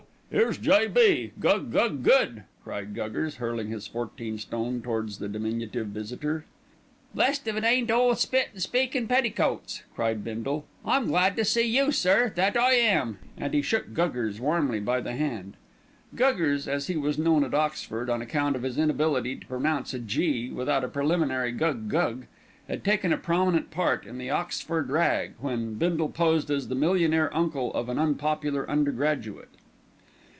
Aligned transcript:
Here's 0.31 0.57
J.B., 0.57 1.33
gug 1.41 1.73
gug 1.73 2.03
good," 2.03 2.43
cried 2.63 2.93
Guggers, 2.95 3.35
hurling 3.35 3.67
his 3.67 3.85
fourteen 3.85 4.37
stone 4.37 4.81
towards 4.81 5.17
the 5.17 5.27
diminutive 5.27 5.87
visitor. 5.87 6.45
"Blessed 7.13 7.49
if 7.49 7.57
it 7.57 7.65
ain't 7.65 7.91
ole 7.91 8.15
Spit 8.15 8.47
and 8.53 8.61
Speak 8.61 8.95
in 8.95 9.09
petticoats," 9.09 9.83
cried 9.93 10.23
Bindle. 10.23 10.65
"I'm 10.85 11.07
glad 11.07 11.35
to 11.35 11.43
see 11.43 11.65
you, 11.67 11.91
sir, 11.91 12.31
that 12.37 12.55
I 12.55 12.75
am," 12.75 13.19
and 13.35 13.53
he 13.53 13.61
shook 13.61 13.89
Guggers 13.93 14.39
warmly 14.39 14.79
by 14.79 15.01
the 15.01 15.17
hand. 15.17 15.57
Guggers, 16.15 16.65
as 16.65 16.87
he 16.87 16.95
was 16.95 17.17
known 17.17 17.43
at 17.43 17.53
Oxford 17.53 18.09
on 18.09 18.21
account 18.21 18.55
of 18.55 18.63
his 18.63 18.77
inability 18.77 19.35
to 19.35 19.45
pronounce 19.45 19.93
a 19.93 19.99
"G" 19.99 20.49
without 20.49 20.85
a 20.85 20.87
preliminary 20.87 21.51
"gug 21.51 21.89
gug," 21.89 22.25
had 22.69 22.85
taken 22.85 23.11
a 23.11 23.17
prominent 23.17 23.69
part 23.69 24.05
in 24.05 24.17
the 24.17 24.29
Oxford 24.29 24.89
rag, 24.91 25.33
when 25.41 25.73
Bindle 25.73 26.07
posed 26.07 26.49
as 26.49 26.69
the 26.69 26.75
millionaire 26.75 27.35
uncle 27.35 27.73
of 27.73 27.89
an 27.89 27.99
unpopular 27.99 28.65
undergraduate. 28.71 29.49